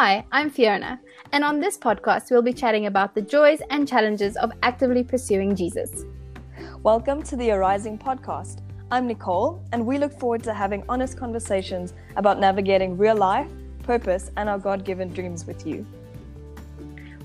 [0.00, 1.00] Hi, I'm Fiona,
[1.32, 5.56] and on this podcast, we'll be chatting about the joys and challenges of actively pursuing
[5.56, 6.04] Jesus.
[6.84, 8.60] Welcome to the Arising podcast.
[8.92, 13.50] I'm Nicole, and we look forward to having honest conversations about navigating real life,
[13.82, 15.84] purpose, and our God given dreams with you.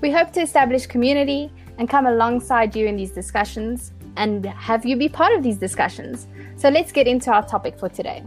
[0.00, 4.96] We hope to establish community and come alongside you in these discussions and have you
[4.96, 6.26] be part of these discussions.
[6.56, 8.24] So let's get into our topic for today.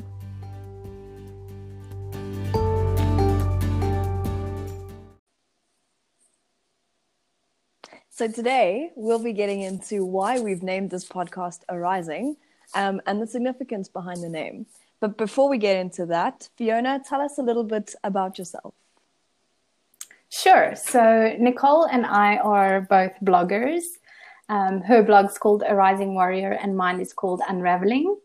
[8.18, 12.36] So, today we'll be getting into why we've named this podcast Arising
[12.74, 14.66] um, and the significance behind the name.
[15.00, 18.74] But before we get into that, Fiona, tell us a little bit about yourself.
[20.30, 20.74] Sure.
[20.76, 23.84] So, Nicole and I are both bloggers.
[24.50, 28.18] Um, her blog's called Arising Warrior, and mine is called Unraveling.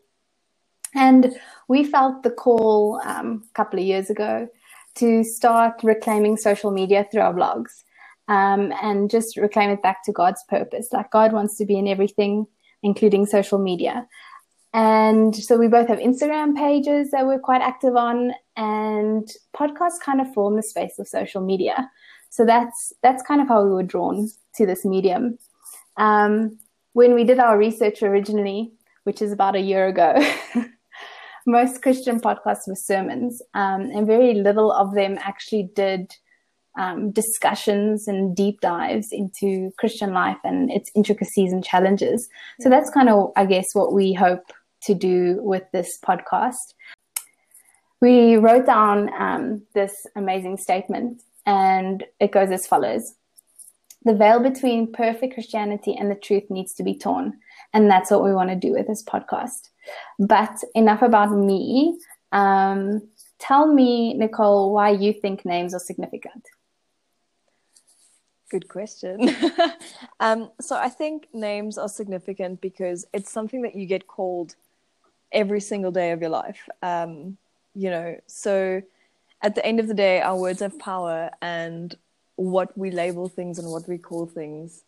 [0.95, 4.49] And we felt the call um, a couple of years ago
[4.95, 7.83] to start reclaiming social media through our blogs
[8.27, 10.89] um, and just reclaim it back to God's purpose.
[10.91, 12.47] Like God wants to be in everything,
[12.81, 14.07] including social media.
[14.73, 20.19] And so we both have Instagram pages that we're quite active on, and podcasts kind
[20.19, 21.91] of form the space of social media.
[22.29, 25.37] So that's that's kind of how we were drawn to this medium.
[25.97, 26.57] Um,
[26.93, 28.71] when we did our research originally,
[29.03, 30.15] which is about a year ago,
[31.45, 36.15] most Christian podcasts were sermons, um, and very little of them actually did
[36.77, 42.27] um, discussions and deep dives into Christian life and its intricacies and challenges.
[42.59, 44.51] So that's kind of, I guess, what we hope
[44.83, 46.73] to do with this podcast.
[48.01, 53.13] We wrote down um, this amazing statement, and it goes as follows
[54.03, 57.33] The veil between perfect Christianity and the truth needs to be torn.
[57.73, 59.69] And that's what we want to do with this podcast.
[60.19, 61.97] But enough about me.
[62.31, 63.07] Um,
[63.39, 66.45] tell me, Nicole, why you think names are significant.
[68.53, 69.35] Good question.
[70.19, 74.53] um, so I think names are significant because it's something that you get called
[75.31, 76.69] every single day of your life.
[76.83, 77.37] Um,
[77.73, 78.83] you know, so
[79.41, 81.95] at the end of the day, our words have power, and
[82.35, 84.83] what we label things and what we call things.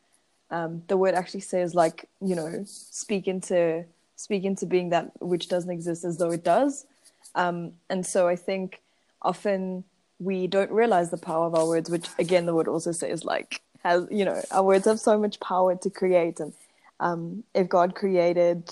[0.52, 3.84] Um, the word actually says, like, you know, speak into
[4.16, 6.86] speak into being that which doesn't exist as though it does.
[7.34, 8.84] Um, and so I think
[9.24, 9.86] often
[10.20, 13.62] we don't realize the power of our words, which again, the word also says like
[13.84, 16.40] has, you know, our words have so much power to create.
[16.40, 16.53] And
[17.00, 18.72] um, if God created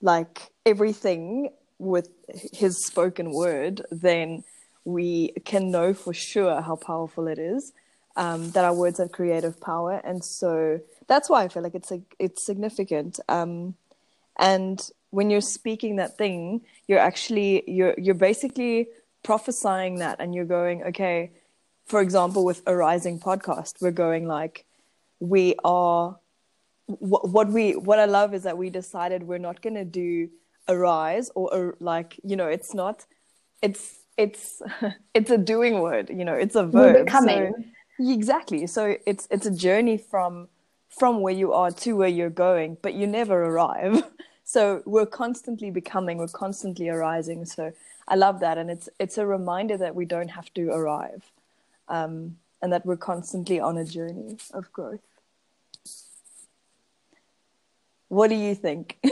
[0.00, 2.08] like everything with
[2.52, 4.44] his spoken word, then
[4.84, 7.72] we can know for sure how powerful it is.
[8.14, 11.90] Um, that our words have creative power, and so that's why I feel like it's
[11.90, 13.18] a, it's significant.
[13.26, 13.74] Um,
[14.38, 18.88] and when you're speaking that thing, you're actually you're you're basically
[19.22, 21.30] prophesying that and you're going, okay,
[21.86, 24.64] for example, with Arising podcast, we're going like,
[25.20, 26.18] we are,
[26.86, 30.30] what, what we, what I love is that we decided we're not going to do
[30.68, 33.06] arise or, or like, you know, it's not,
[33.62, 34.62] it's, it's,
[35.14, 37.06] it's a doing word, you know, it's a verb.
[37.06, 37.52] Becoming.
[37.98, 38.66] So, exactly.
[38.66, 40.48] So it's, it's a journey from,
[40.88, 44.02] from where you are to where you're going, but you never arrive.
[44.44, 47.46] So we're constantly becoming, we're constantly arising.
[47.46, 47.72] So
[48.08, 51.30] I love that, and it's it's a reminder that we don't have to arrive,
[51.88, 55.00] um, and that we're constantly on a journey of growth.
[58.08, 58.98] What do you think?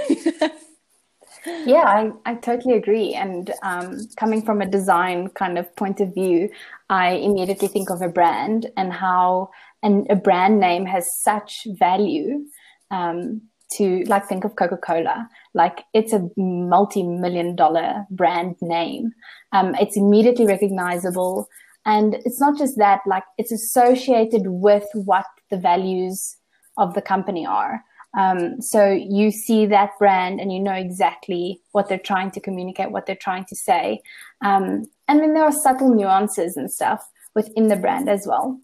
[1.46, 3.14] yeah, I, I totally agree.
[3.14, 6.50] And um, coming from a design kind of point of view,
[6.90, 9.50] I immediately think of a brand and how
[9.82, 12.46] and a brand name has such value.
[12.90, 13.42] Um,
[13.74, 19.12] to like think of Coca-Cola, like it's a multi-million dollar brand name.
[19.52, 21.48] Um, it's immediately recognizable.
[21.86, 26.36] And it's not just that, like it's associated with what the values
[26.76, 27.82] of the company are.
[28.18, 32.90] Um, so you see that brand and you know exactly what they're trying to communicate,
[32.90, 34.02] what they're trying to say.
[34.44, 38.58] Um, and then there are subtle nuances and stuff within the brand as well.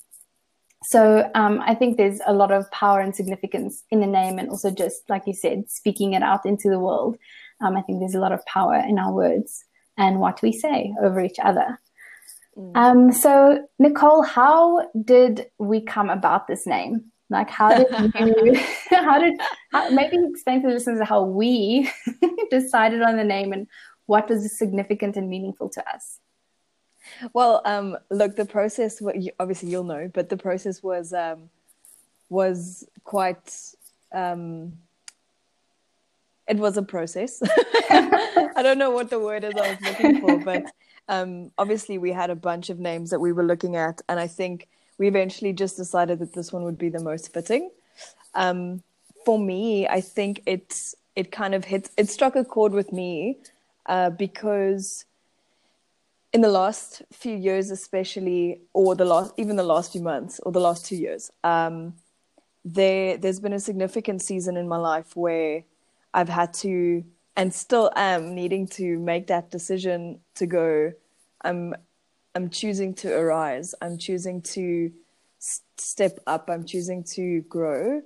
[0.88, 4.48] So um, I think there's a lot of power and significance in the name, and
[4.48, 7.16] also just like you said, speaking it out into the world.
[7.60, 9.64] Um, I think there's a lot of power in our words
[9.98, 11.80] and what we say over each other.
[12.56, 12.76] Mm.
[12.76, 17.10] Um, so Nicole, how did we come about this name?
[17.30, 17.88] Like, how did
[18.20, 18.54] you?
[18.90, 19.34] how did?
[19.72, 21.90] How, maybe explain to the listeners how we
[22.52, 23.66] decided on the name and
[24.06, 26.20] what was significant and meaningful to us.
[27.32, 29.02] Well, um, look, the process.
[29.38, 31.50] Obviously, you'll know, but the process was um,
[32.28, 33.52] was quite.
[34.12, 34.72] Um,
[36.48, 37.42] it was a process.
[37.90, 40.64] I don't know what the word is I was looking for, but
[41.08, 44.26] um, obviously, we had a bunch of names that we were looking at, and I
[44.26, 44.68] think
[44.98, 47.70] we eventually just decided that this one would be the most fitting.
[48.34, 48.82] Um,
[49.24, 53.38] for me, I think it's it kind of hit it struck a chord with me
[53.86, 55.04] uh, because
[56.36, 60.52] in the last few years, especially, or the last even the last few months, or
[60.52, 61.94] the last two years, um,
[62.62, 65.64] there there's been a significant season in my life where
[66.12, 67.02] I've had to
[67.36, 70.92] and still am needing to make that decision to go.
[71.40, 71.74] I'm
[72.34, 73.74] I'm choosing to arise.
[73.80, 74.92] I'm choosing to
[75.38, 76.50] step up.
[76.50, 78.02] I'm choosing to grow.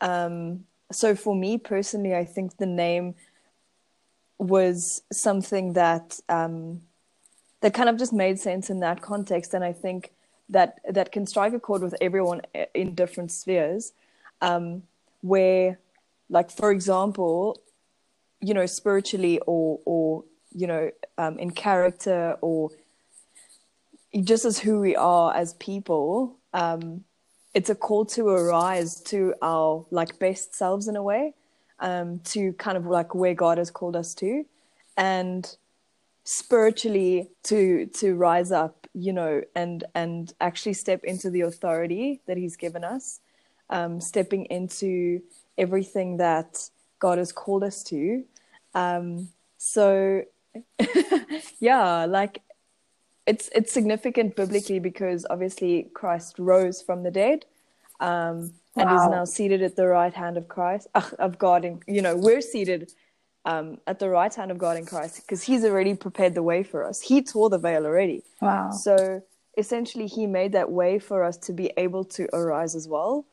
[0.00, 3.16] Um, so for me personally, I think the name
[4.38, 6.82] was something that um,
[7.64, 10.12] that kind of just made sense in that context, and I think
[10.50, 12.42] that that can strike a chord with everyone
[12.74, 13.94] in different spheres.
[14.42, 14.82] Um,
[15.22, 15.78] where,
[16.28, 17.58] like for example,
[18.42, 22.68] you know, spiritually or or you know, um, in character or
[24.22, 27.02] just as who we are as people, um,
[27.54, 31.32] it's a call to arise to our like best selves in a way,
[31.80, 34.44] um, to kind of like where God has called us to,
[34.98, 35.56] and
[36.24, 42.36] spiritually to to rise up, you know, and and actually step into the authority that
[42.36, 43.20] He's given us,
[43.70, 45.22] um, stepping into
[45.56, 46.68] everything that
[46.98, 48.24] God has called us to.
[48.74, 49.28] Um,
[49.58, 50.24] so
[51.60, 52.42] yeah, like
[53.26, 57.44] it's it's significant biblically because obviously Christ rose from the dead,
[58.00, 59.04] um, and wow.
[59.04, 60.88] is now seated at the right hand of Christ
[61.18, 61.64] of God.
[61.64, 62.92] In, you know, we're seated
[63.44, 66.62] um, at the right hand of God in Christ because He's already prepared the way
[66.62, 67.00] for us.
[67.00, 68.22] He tore the veil already.
[68.40, 68.70] Wow.
[68.70, 69.22] So
[69.58, 73.24] essentially, He made that way for us to be able to arise as well,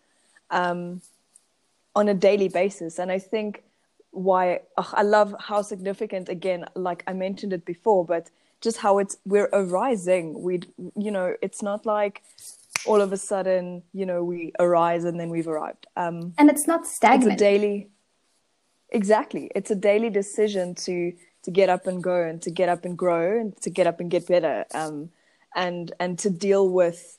[0.49, 1.01] um,
[1.95, 2.99] on a daily basis.
[2.99, 3.63] And I think
[4.11, 8.29] why I love how significant again, like I mentioned it before, but
[8.59, 10.41] just how it's we're arising.
[10.41, 10.61] We,
[10.95, 12.21] you know, it's not like
[12.85, 15.87] all of a sudden, you know, we arise and then we've arrived.
[15.95, 17.33] Um, and it's not stagnant.
[17.33, 17.89] It's a daily,
[18.91, 19.51] exactly.
[19.55, 22.97] It's a daily decision to to get up and go and to get up and
[22.97, 24.65] grow and to get up and get better.
[24.73, 25.09] Um,
[25.55, 27.17] and and to deal with,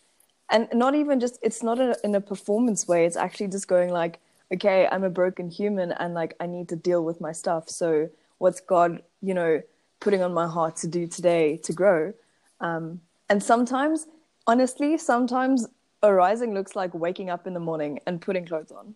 [0.50, 3.04] and not even just it's not a, in a performance way.
[3.04, 4.20] It's actually just going like,
[4.52, 7.68] okay, I'm a broken human and like I need to deal with my stuff.
[7.68, 8.08] So
[8.38, 9.62] what's God, you know,
[10.00, 12.12] putting on my heart to do today to grow.
[12.60, 14.06] Um, and sometimes,
[14.46, 15.66] honestly, sometimes
[16.02, 18.94] arising looks like waking up in the morning and putting clothes on.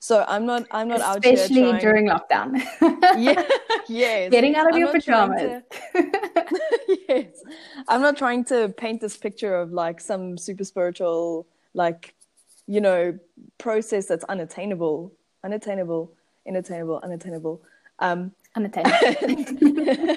[0.00, 2.62] So I'm not I'm not Especially out especially during lockdown.
[3.18, 3.42] yeah,
[3.88, 4.30] yes.
[4.30, 5.62] Getting out of I'm your pajamas.
[5.92, 6.10] To...
[7.08, 7.42] yes.
[7.88, 12.14] I'm not trying to paint this picture of like some super spiritual like
[12.66, 13.18] you know
[13.58, 15.12] process that's unattainable,
[15.42, 16.12] unattainable,
[16.46, 17.60] inattainable, unattainable.
[17.98, 20.16] Um, unattainable.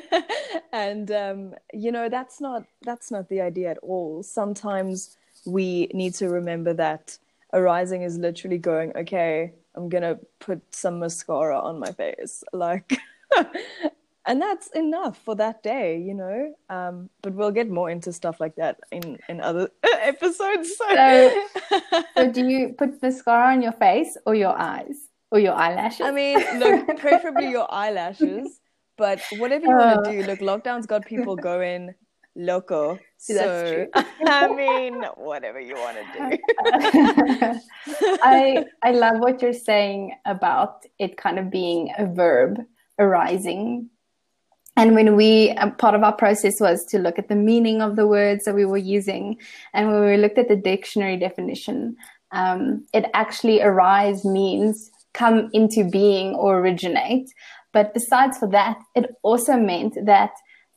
[0.72, 4.22] and um, you know that's not that's not the idea at all.
[4.22, 7.18] Sometimes we need to remember that
[7.54, 12.97] arising is literally going, okay, I'm gonna put some mascara on my face, like.
[14.25, 16.53] and that's enough for that day, you know.
[16.69, 20.75] Um, but we'll get more into stuff like that in in other episodes.
[20.77, 20.95] So.
[20.95, 25.07] so, so do you put mascara on your face or your eyes?
[25.31, 26.01] or your eyelashes.
[26.01, 28.59] I mean, look, preferably your eyelashes,
[28.97, 30.13] but whatever you want to uh.
[30.13, 30.24] do.
[30.24, 31.96] Look, lockdown's got people going
[32.35, 33.00] loco.
[33.17, 37.59] So I mean, whatever you want to do.
[38.23, 42.59] I I love what you're saying about it kind of being a verb
[43.00, 43.89] arising.
[44.77, 48.07] And when we, part of our process was to look at the meaning of the
[48.07, 49.38] words that we were using.
[49.73, 51.97] And when we looked at the dictionary definition,
[52.31, 57.29] um, it actually arise means come into being or originate.
[57.73, 60.31] But besides for that, it also meant that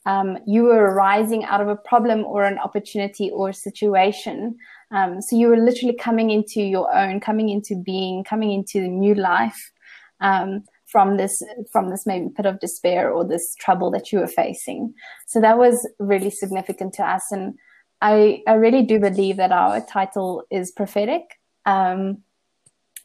[0.07, 4.57] um, you were arising out of a problem or an opportunity or a situation.
[4.91, 8.89] Um, so you were literally coming into your own, coming into being, coming into the
[8.89, 9.73] new life
[10.21, 11.43] um, from this
[11.73, 14.95] from this maybe pit of despair or this trouble that you were facing.
[15.27, 17.55] So that was really significant to us, and
[18.01, 21.23] I I really do believe that our title is prophetic.
[21.67, 22.19] Um,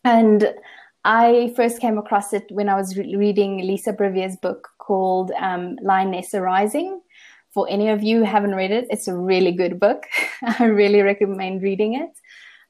[0.03, 0.53] and
[1.05, 5.77] I first came across it when I was re- reading Lisa Bevere's book called um,
[5.83, 6.99] Lioness Arising.
[7.53, 10.03] For any of you who haven't read it, it's a really good book.
[10.59, 12.09] I really recommend reading it.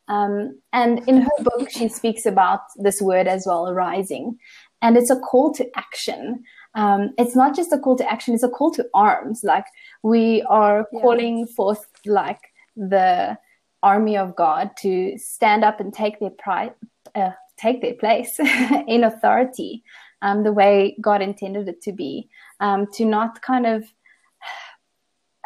[0.10, 4.38] Um, and in her book, she speaks about this word as well, arising.
[4.82, 6.44] And it's a call to action.
[6.76, 9.42] Um, it's not just a call to action, it's a call to arms.
[9.44, 9.66] Like
[10.04, 11.02] we are yeah.
[11.02, 12.42] calling forth like
[12.76, 13.38] the
[13.82, 16.74] army of God to stand up and take their pride,
[17.16, 18.40] uh, take their place
[18.88, 19.84] in authority
[20.22, 23.84] um, the way God intended it to be, um, to not kind of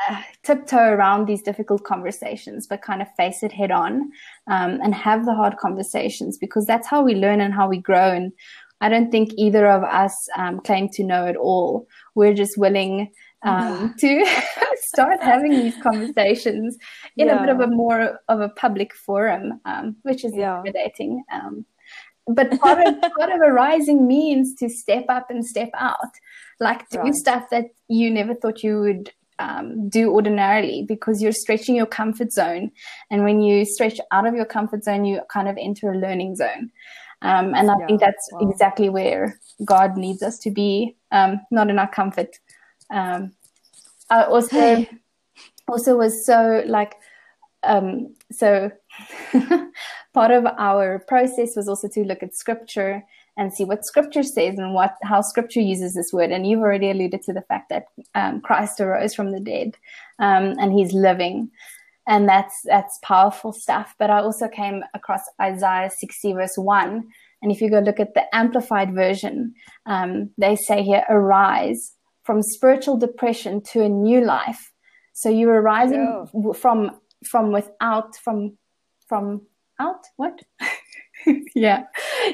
[0.10, 4.12] uh, tiptoe around these difficult conversations, but kind of face it head on
[4.48, 8.12] um, and have the hard conversations because that's how we learn and how we grow.
[8.12, 8.32] And
[8.82, 11.88] I don't think either of us um, claim to know it all.
[12.15, 13.12] We're just willing
[13.44, 14.25] um, to
[14.75, 16.77] start having these conversations
[17.15, 17.38] in yeah.
[17.38, 20.58] a bit of a more of a public forum, um, which is yeah.
[20.58, 21.24] intimidating.
[22.27, 26.12] But part of part of arising means to step up and step out,
[26.60, 27.13] like do right.
[27.13, 32.32] stuff that you never thought you would um, do ordinarily because you're stretching your comfort
[32.32, 32.72] zone.
[33.12, 36.36] And when you stretch out of your comfort zone, you kind of enter a learning
[36.36, 36.72] zone.
[37.22, 38.50] Um, and I yeah, think that's wow.
[38.50, 42.38] exactly where God needs us to be, um, not in our comfort.
[42.92, 43.34] Um,
[44.10, 44.86] I also
[45.68, 46.96] also was so like
[47.63, 48.72] um, so
[50.13, 53.03] part of our process was also to look at scripture
[53.36, 56.32] and see what scripture says and what how scripture uses this word.
[56.32, 59.75] And you've already alluded to the fact that um, christ arose from the dead
[60.20, 61.50] um, and he's living.
[62.05, 63.96] And that's that's powerful stuff.
[63.98, 67.03] But i also came across isaiah 60 verse 1
[67.41, 69.53] and if you go look at the amplified version
[69.86, 71.93] um, they say here arise
[72.24, 74.72] from spiritual depression to a new life.
[75.13, 76.53] So you're arising yeah.
[76.53, 78.58] from from without from
[79.08, 79.41] from
[79.83, 80.39] out what
[81.55, 81.83] yeah.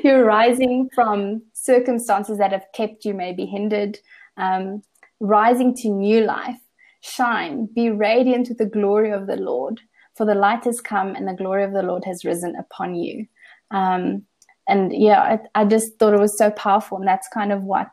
[0.03, 3.97] You're rising from circumstances that have kept you maybe hindered,
[4.37, 4.83] um,
[5.19, 6.59] rising to new life.
[7.01, 9.79] Shine, be radiant with the glory of the Lord,
[10.15, 13.25] for the light has come and the glory of the Lord has risen upon you.
[13.71, 14.25] Um,
[14.67, 16.97] and yeah, I, I, just thought it was so powerful.
[16.97, 17.89] And that's kind of what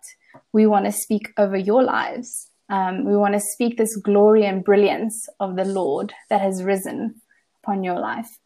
[0.52, 2.50] we want to speak over your lives.
[2.68, 7.20] Um, we want to speak this glory and brilliance of the Lord that has risen
[7.62, 8.38] upon your life.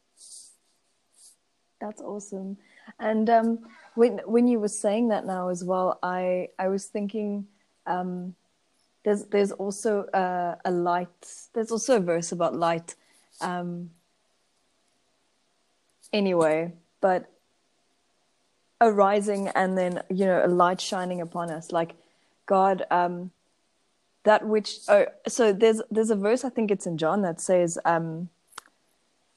[1.81, 2.59] That's awesome.
[2.99, 3.59] And um,
[3.95, 7.47] when when you were saying that now as well, I I was thinking
[7.87, 8.35] um,
[9.05, 11.09] there's there's also a, a, light.
[11.55, 12.95] There's also a verse about light.
[13.41, 13.91] Um,
[16.13, 17.31] anyway, but
[18.81, 21.95] arising and then you know a light shining upon us, like
[22.47, 22.85] God.
[22.91, 23.31] Um,
[24.25, 27.79] that which oh, so there's there's a verse I think it's in John that says
[27.87, 28.29] um,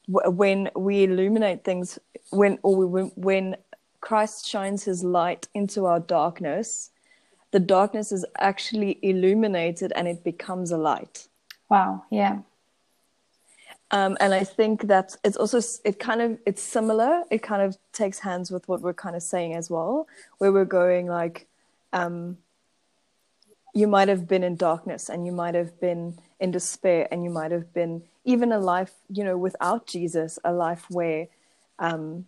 [0.07, 1.99] when we illuminate things
[2.31, 3.55] when or we, when
[4.01, 6.91] Christ shines his light into our darkness
[7.51, 11.27] the darkness is actually illuminated and it becomes a light
[11.69, 12.39] wow yeah
[13.93, 17.21] um, and I think that it's also it kind of it's similar.
[17.29, 20.07] It kind of takes hands with what we're kind of saying as well,
[20.39, 21.45] where we're going like,
[21.93, 22.39] um,
[23.75, 27.29] you might have been in darkness and you might have been in despair and you
[27.29, 31.27] might have been even a life, you know, without Jesus, a life where,
[31.79, 32.25] um,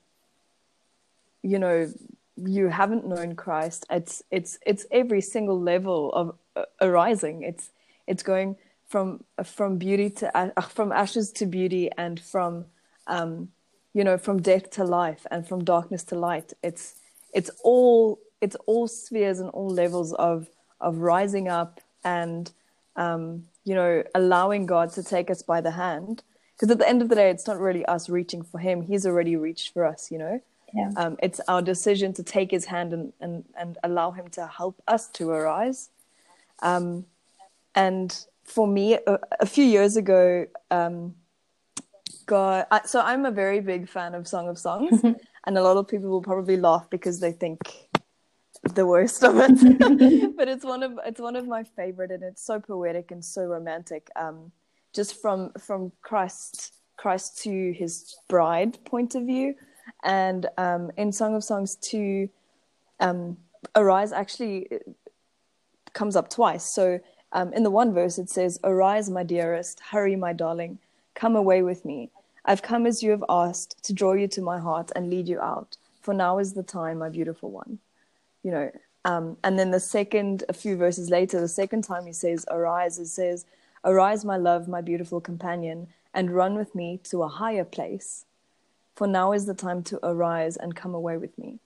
[1.41, 1.91] you know,
[2.37, 3.85] you haven't known Christ.
[3.89, 7.43] It's it's it's every single level of uh, arising.
[7.43, 7.71] It's
[8.07, 12.65] it's going from from beauty to uh, from ashes to beauty, and from
[13.07, 13.49] um,
[13.93, 16.51] you know from death to life, and from darkness to light.
[16.61, 16.95] It's
[17.33, 20.49] it's all it's all spheres and all levels of
[20.81, 22.51] of rising up and
[22.95, 26.23] um, you know, allowing God to take us by the hand.
[26.55, 29.05] Because at the end of the day, it's not really us reaching for Him; He's
[29.05, 30.09] already reached for us.
[30.09, 30.41] You know,
[30.73, 30.91] yeah.
[30.95, 34.81] um, it's our decision to take His hand and and and allow Him to help
[34.87, 35.89] us to arise.
[36.61, 37.05] Um,
[37.73, 41.15] and for me, a, a few years ago, um,
[42.25, 42.67] God.
[42.71, 45.01] I, so I'm a very big fan of Song of Songs,
[45.45, 47.59] and a lot of people will probably laugh because they think
[48.73, 50.35] the worst of it.
[50.37, 53.45] But it's one of it's one of my favorite and it's so poetic and so
[53.45, 54.51] romantic um,
[54.93, 59.55] just from from christ christ to his bride point of view.
[60.03, 62.27] And um, in song of songs 2
[62.99, 63.37] um,
[63.75, 64.67] arise actually
[65.93, 66.63] comes up twice.
[66.63, 66.99] So
[67.33, 70.79] um, in the one verse it says arise my dearest hurry my darling
[71.13, 72.09] come away with me.
[72.45, 75.39] I've come as you have asked to draw you to my heart and lead you
[75.39, 75.77] out.
[76.01, 77.79] For now is the time my beautiful one
[78.45, 78.71] you know.
[79.05, 82.97] Um, and then the second, a few verses later, the second time he says, Arise,
[82.99, 83.45] it says,
[83.83, 88.25] Arise, my love, my beautiful companion, and run with me to a higher place.
[88.95, 91.59] For now is the time to arise and come away with me.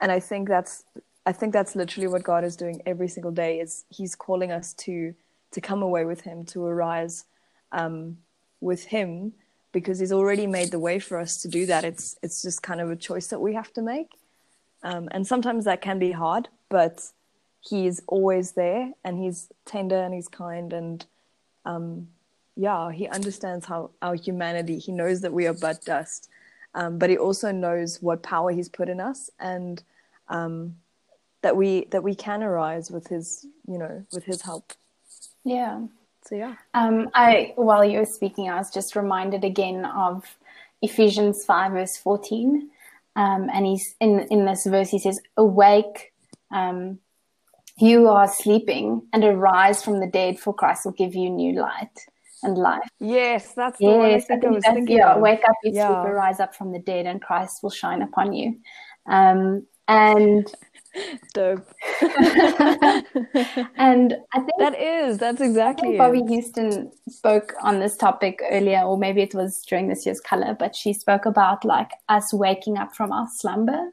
[0.00, 0.84] And I think that's
[1.26, 4.72] I think that's literally what God is doing every single day is he's calling us
[4.84, 5.14] to
[5.52, 7.24] to come away with him, to arise
[7.72, 8.18] um,
[8.60, 9.32] with him
[9.72, 11.84] because he's already made the way for us to do that.
[11.84, 14.17] It's it's just kind of a choice that we have to make.
[14.82, 17.04] Um, and sometimes that can be hard, but
[17.60, 21.04] he's always there and he's tender and he's kind and
[21.64, 22.08] um,
[22.56, 24.78] yeah, he understands how our humanity.
[24.78, 26.28] He knows that we are but dust,
[26.74, 29.82] um, but he also knows what power he's put in us and
[30.28, 30.76] um,
[31.42, 34.72] that we that we can arise with his, you know, with his help.
[35.44, 35.82] Yeah.
[36.24, 36.56] So yeah.
[36.74, 40.24] Um, I while you were speaking, I was just reminded again of
[40.82, 42.70] Ephesians five verse fourteen,
[43.18, 46.12] um, and he's in in this verse he says, "Awake,
[46.52, 47.00] um,
[47.78, 51.96] you are sleeping, and arise from the dead, for Christ will give you new light
[52.44, 55.14] and life." Yes, that's the one I Yes, I think I think that's yeah.
[55.14, 55.20] of.
[55.20, 55.88] Wake up, you Yeah.
[55.88, 58.56] sleep, arise up from the dead, and Christ will shine upon you.
[59.06, 60.46] Um, and
[61.34, 61.66] Dope.
[63.76, 66.28] and I think that is, that's exactly Bobbie it.
[66.28, 70.74] Houston spoke on this topic earlier, or maybe it was during this year's color, but
[70.74, 73.90] she spoke about like us waking up from our slumber.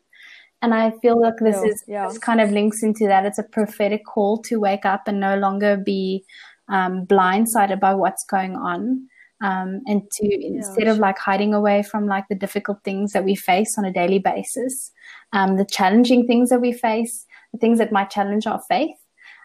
[0.62, 2.07] And I feel like this Yeah, is yeah.
[2.07, 3.25] this kind of links into that.
[3.25, 6.24] It's a prophetic call to wake up and no longer be
[6.69, 9.07] um, blindsided by what's going on.
[9.41, 13.35] Um, and to instead of like hiding away from like the difficult things that we
[13.35, 14.91] face on a daily basis,
[15.33, 18.95] um, the challenging things that we face, the things that might challenge our faith,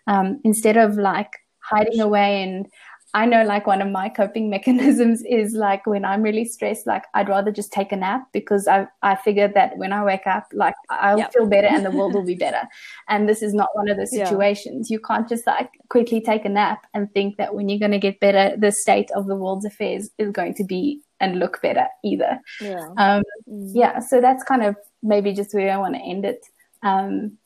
[0.07, 1.33] um, instead of like
[1.63, 2.67] hiding away and
[3.13, 7.05] I know like one of my coping mechanisms is like when I'm really stressed, like
[7.15, 10.47] I'd rather just take a nap because I I figured that when I wake up,
[10.53, 11.33] like I'll Yep.
[11.33, 12.63] feel better and the world will be better.
[13.09, 14.29] And this is not one of those Yeah.
[14.29, 14.91] situations.
[14.91, 17.99] You can't just like quickly take a nap and think that when you're going to
[17.99, 21.87] get better, the state of the world's affairs is going to be and look better
[22.05, 22.41] either.
[22.61, 22.89] Yeah.
[22.97, 23.73] Um, Mm.
[23.75, 26.47] yeah, so that's kind of maybe just where I want to end it.
[26.83, 27.39] Um,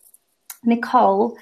[0.65, 1.39] Nicole,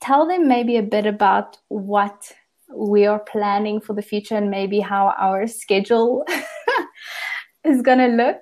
[0.00, 2.32] tell them maybe a bit about what
[2.74, 6.24] we are planning for the future and maybe how our schedule
[7.64, 8.38] is going to look.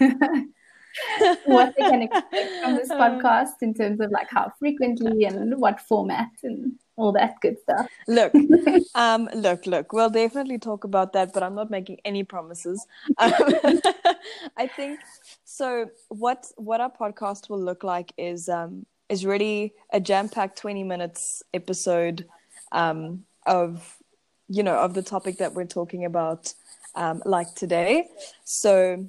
[1.44, 5.80] what they can expect from this podcast in terms of like how frequently and what
[5.80, 7.86] format and all that good stuff.
[8.06, 8.32] Look,
[8.94, 9.92] um, look, look.
[9.92, 12.86] We'll definitely talk about that, but I'm not making any promises.
[13.18, 13.32] Um,
[14.56, 15.00] I think
[15.44, 15.86] so.
[16.08, 20.84] What what our podcast will look like is um, is really a jam packed 20
[20.84, 22.26] minutes episode
[22.72, 23.96] um, of
[24.48, 26.52] you know of the topic that we're talking about,
[26.94, 28.08] um, like today.
[28.44, 29.06] So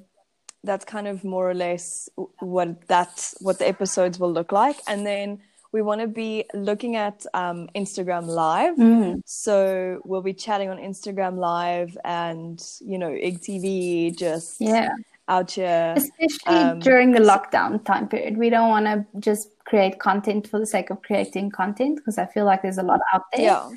[0.64, 5.06] that's kind of more or less what that's what the episodes will look like, and
[5.06, 5.40] then
[5.72, 8.76] we want to be looking at um, Instagram Live.
[8.76, 9.22] Mm.
[9.24, 14.90] So we'll be chatting on Instagram Live and, you know, IGTV just Yeah.
[15.28, 15.94] out here.
[15.96, 18.36] Especially Um, during the lockdown time period.
[18.36, 22.26] We don't want to just create content for the sake of creating content because I
[22.26, 23.40] feel like there's a lot out there.
[23.40, 23.70] Yeah.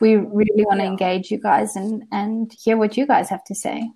[0.00, 0.90] We really want to Yeah.
[0.94, 3.90] engage you guys and, and hear what you guys have to say.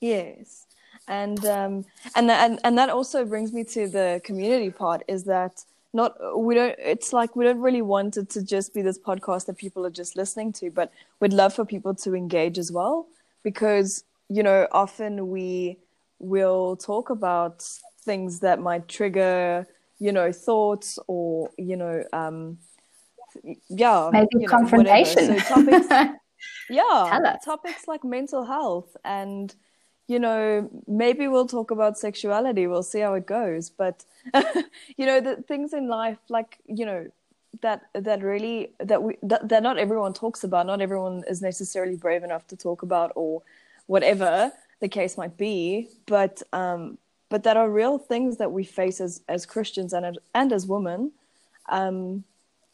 [0.00, 0.66] Yes.
[1.08, 5.24] And um and tha- and and that also brings me to the community part is
[5.24, 8.98] that not we don't it's like we don't really want it to just be this
[8.98, 12.70] podcast that people are just listening to but we'd love for people to engage as
[12.72, 13.06] well
[13.42, 15.76] because you know often we
[16.18, 17.62] will talk about
[18.04, 19.66] things that might trigger
[19.98, 22.58] you know thoughts or you know um
[23.68, 25.38] yeah Maybe you know, confrontation.
[25.40, 25.86] so topics
[26.70, 29.54] yeah topics like mental health and
[30.08, 32.66] you know maybe we'll talk about sexuality.
[32.66, 33.70] We'll see how it goes.
[33.70, 34.04] But
[34.96, 37.06] you know the things in life like you know
[37.60, 41.96] that that really that we that, that not everyone talks about not everyone is necessarily
[41.96, 43.42] brave enough to talk about or
[43.86, 45.88] whatever the case might be.
[46.06, 50.52] But um but that are real things that we face as as Christians and and
[50.52, 51.12] as women.
[51.68, 52.24] Um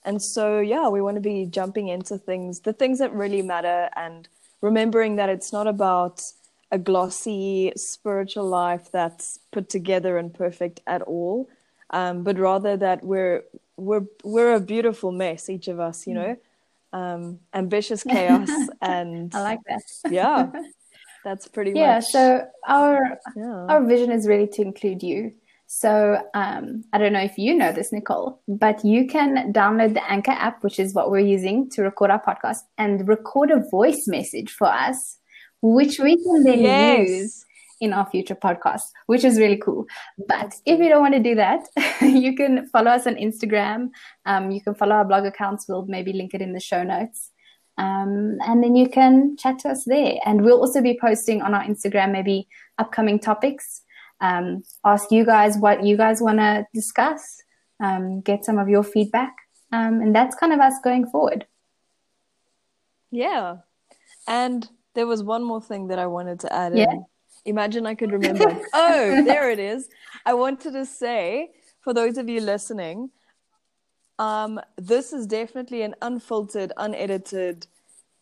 [0.05, 3.89] and so yeah we want to be jumping into things the things that really matter
[3.97, 4.29] and
[4.61, 6.23] remembering that it's not about
[6.71, 11.49] a glossy spiritual life that's put together and perfect at all
[11.91, 13.43] um, but rather that we're
[13.77, 16.37] we're we're a beautiful mess each of us you know
[16.93, 18.49] um, ambitious chaos
[18.83, 19.83] and I like that.
[20.11, 20.51] yeah
[21.25, 25.33] that's pretty Yeah, much so our yeah our vision is really to include you.
[25.71, 30.11] So um, I don't know if you know this, Nicole, but you can download the
[30.11, 34.09] Anchor app, which is what we're using to record our podcast, and record a voice
[34.09, 35.19] message for us,
[35.61, 37.09] which we can then Yes.
[37.11, 37.45] use
[37.83, 39.85] in our future podcasts, which is really cool.
[40.27, 41.61] But if you don't want to do that,
[42.01, 43.91] you can follow us on Instagram.
[44.25, 45.67] Um, you can follow our blog accounts.
[45.69, 47.31] We'll maybe link it in the show notes.
[47.77, 50.15] Um, and then you can chat to us there.
[50.25, 53.83] And we'll also be posting on our Instagram maybe upcoming topics.
[54.21, 57.43] Um, ask you guys what you guys want to discuss.
[57.81, 59.35] Um, get some of your feedback.
[59.73, 61.47] Um, and that's kind of us going forward.
[63.11, 63.59] Yeah.
[64.27, 66.91] And there was one more thing that I wanted to add Yeah.
[66.91, 67.05] in.
[67.45, 68.61] Imagine I could remember.
[68.75, 69.89] oh, there it is.
[70.27, 71.51] I wanted to say,
[71.81, 73.11] for those of you listening,
[74.19, 77.67] um, this is definitely an unfiltered, unedited,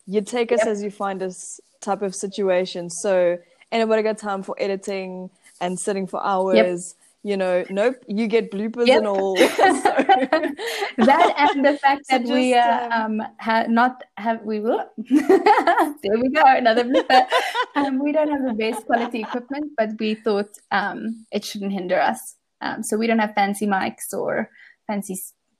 [0.06, 0.68] you take us Yep.
[0.68, 2.90] as you find us type of situation.
[2.90, 3.38] So
[3.72, 8.86] anybody got time for editing and sitting for hours, you know, nope, you get bloopers
[8.86, 8.98] Yep.
[8.98, 9.36] and all.
[10.96, 14.84] So- that and the fact So that we uh, um, ha- not have we will
[15.10, 17.26] there we go another blooper.
[17.74, 22.00] um, we don't have the best quality equipment but we thought um, it shouldn't hinder
[22.00, 24.48] us um, so we don't have fancy mics or
[24.86, 25.16] fancy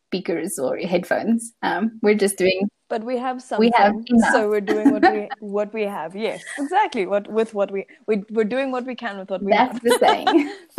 [0.09, 3.71] speakers or headphones um, we're just doing but we have something.
[3.71, 4.33] We have enough.
[4.33, 6.15] so we're doing what we what we have.
[6.17, 7.07] Yes, exactly.
[7.07, 9.83] What with what we we we're doing what we can with what we that's have.
[9.83, 10.51] the saying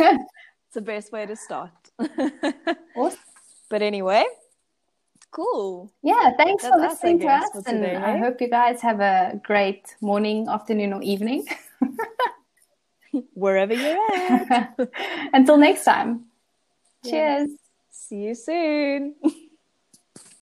[0.68, 1.70] It's the best way to start.
[2.96, 3.18] awesome.
[3.70, 4.24] but anyway,
[5.30, 5.90] cool.
[6.02, 8.18] yeah thanks for That's us, I listening to us for and today, i eh?
[8.18, 11.44] hope you guys have a great morning afternoon or evening
[13.34, 13.98] Wherever you're
[14.52, 14.76] at.
[15.32, 16.26] until next time
[17.04, 17.50] cheers
[17.90, 19.16] See you soon.